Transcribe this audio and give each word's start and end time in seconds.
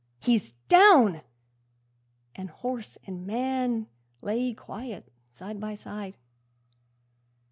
he's 0.19 0.53
down!' 0.67 1.21
And 2.35 2.49
horse 2.49 2.97
and 3.05 3.27
man 3.27 3.85
Lay 4.23 4.51
quiet 4.55 5.13
side 5.31 5.59
by 5.59 5.75
side! 5.75 6.17